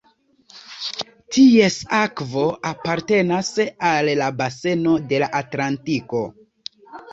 [1.37, 3.53] Ties akvo apartenas
[3.91, 6.27] al la baseno de la Atlantiko.